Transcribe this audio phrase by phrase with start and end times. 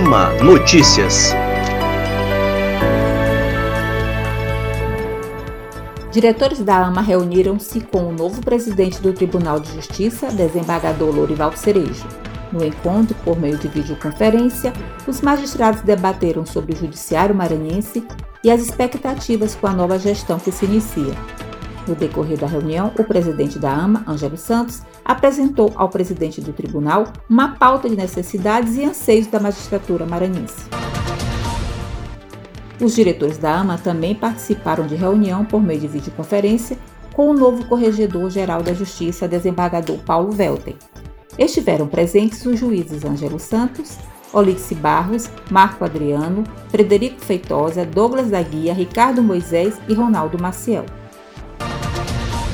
[0.00, 1.34] AMA Notícias.
[6.10, 12.06] Diretores da AMA reuniram-se com o novo presidente do Tribunal de Justiça, desembargador Lorival Cerejo.
[12.50, 14.72] No encontro, por meio de videoconferência,
[15.06, 18.02] os magistrados debateram sobre o judiciário maranhense
[18.42, 21.12] e as expectativas com a nova gestão que se inicia.
[21.86, 27.12] No decorrer da reunião, o presidente da AMA, Ângelo Santos, apresentou ao presidente do tribunal
[27.28, 30.68] uma pauta de necessidades e anseios da magistratura maranhense.
[32.80, 36.78] Os diretores da AMA também participaram de reunião por meio de videoconferência
[37.12, 40.76] com o novo Corregedor-Geral da Justiça, desembargador Paulo Velten.
[41.38, 43.98] Estiveram presentes os juízes Ângelo Santos,
[44.32, 50.86] Olice Barros, Marco Adriano, Frederico Feitosa, Douglas da Guia, Ricardo Moisés e Ronaldo Maciel.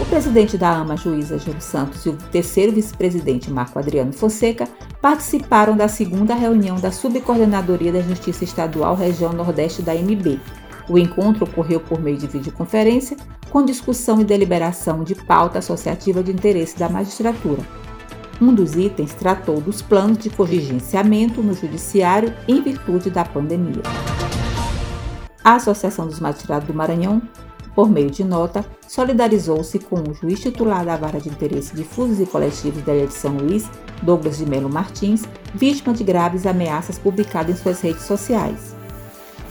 [0.00, 4.68] O presidente da AMA, juíza Júlio Santos, e o terceiro vice-presidente, Marco Adriano Fonseca,
[5.00, 10.40] participaram da segunda reunião da Subcoordenadoria da Justiça Estadual Região Nordeste da MB.
[10.88, 13.16] O encontro ocorreu por meio de videoconferência,
[13.50, 17.62] com discussão e deliberação de pauta associativa de interesse da magistratura.
[18.40, 23.82] Um dos itens tratou dos planos de contingenciamento no Judiciário em virtude da pandemia.
[25.42, 27.22] A Associação dos Magistrados do Maranhão
[27.74, 32.26] por meio de nota, solidarizou-se com o juiz titular da Vara de Interesse Difusos e
[32.26, 33.68] Coletivos da Ilha de São Luís,
[34.02, 38.74] Douglas de Melo Martins, vítima de graves ameaças publicadas em suas redes sociais.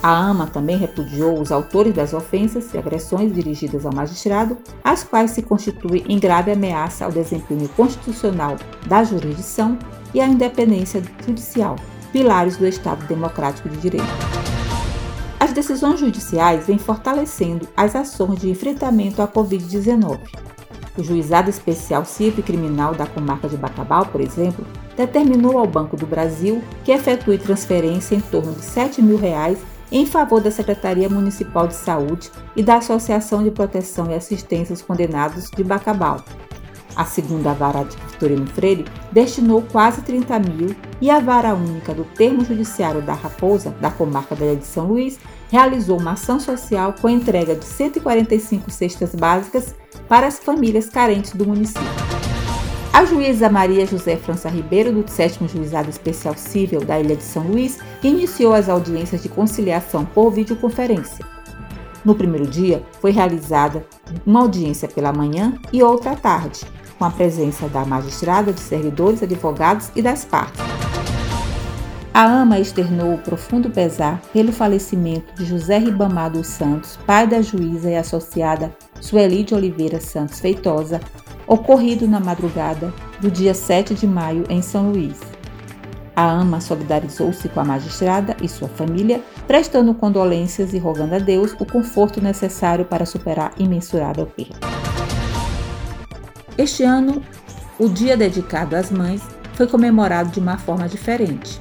[0.01, 5.31] A AMA também repudiou os autores das ofensas e agressões dirigidas ao magistrado, as quais
[5.31, 9.79] se constituem em grave ameaça ao desempenho constitucional da jurisdição
[10.13, 11.77] e à independência judicial,
[12.11, 14.42] pilares do Estado Democrático de Direito.
[15.53, 20.17] As decisões judiciais vêm fortalecendo as ações de enfrentamento à Covid-19.
[20.97, 24.65] O Juizado Especial e Criminal da Comarca de Bacabal, por exemplo,
[24.97, 29.59] determinou ao Banco do Brasil que efetue transferência em torno de 7 mil reais
[29.91, 34.81] em favor da Secretaria Municipal de Saúde e da Associação de Proteção e Assistência aos
[34.81, 36.25] Condenados de Bacabal,
[36.95, 42.03] a segunda vara de Vitorino Freire destinou quase 30 mil e a vara única do
[42.03, 46.93] termo judiciário da Raposa, da comarca da Ilha de São Luís, realizou uma ação social
[46.99, 49.75] com a entrega de 145 cestas básicas
[50.07, 51.83] para as famílias carentes do município.
[52.93, 57.43] A juíza Maria José França Ribeiro, do 7 Juizado Especial Civil da Ilha de São
[57.47, 61.25] Luís, iniciou as audiências de conciliação por videoconferência.
[62.05, 63.85] No primeiro dia, foi realizada
[64.25, 66.61] uma audiência pela manhã e outra à tarde,
[67.03, 70.61] com a presença da magistrada, de servidores, advogados e das partes.
[72.13, 77.41] A AMA externou o profundo pesar pelo falecimento de José Ribamar dos Santos, pai da
[77.41, 81.01] juíza e associada Sueli de Oliveira Santos Feitosa,
[81.45, 85.19] ocorrido na madrugada do dia 7 de maio em São Luís.
[86.15, 91.53] A AMA solidarizou-se com a magistrada e sua família, prestando condolências e rogando a Deus
[91.59, 94.82] o conforto necessário para superar imensurável perda.
[96.57, 97.23] Este ano,
[97.79, 99.21] o dia dedicado às mães
[99.55, 101.59] foi comemorado de uma forma diferente.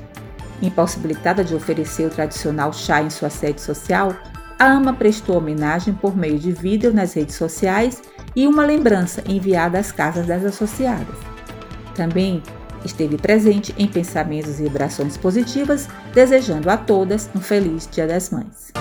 [0.60, 4.14] Impossibilitada de oferecer o tradicional chá em sua sede social,
[4.58, 8.02] a AMA prestou homenagem por meio de vídeo nas redes sociais
[8.36, 11.16] e uma lembrança enviada às casas das associadas.
[11.94, 12.42] Também
[12.84, 18.72] esteve presente em pensamentos e vibrações positivas, desejando a todas um feliz Dia das Mães.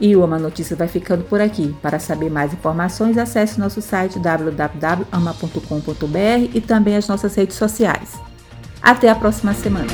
[0.00, 1.74] E o Ama Notícias vai ficando por aqui.
[1.80, 8.20] Para saber mais informações, acesse nosso site www.ama.com.br e também as nossas redes sociais.
[8.82, 9.86] Até a próxima semana!